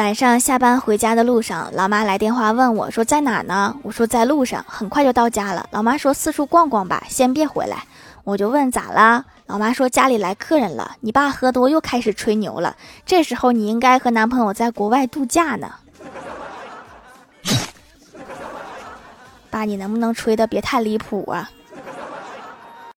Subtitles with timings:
[0.00, 3.76] 晚上下班回家的路上老妈来电话问我说在哪呢？
[3.82, 5.68] 我说在路上很快就到家了。
[5.72, 7.84] 老妈说四处逛逛吧先别回来。
[8.24, 10.96] 我就问咋啦老妈说家里来客人了。
[11.00, 12.74] 你爸喝多又开始吹牛了。
[13.04, 15.70] 这时候你应该和男朋友在国外度假呢。
[19.50, 21.50] 爸你能不能吹的别太离谱啊？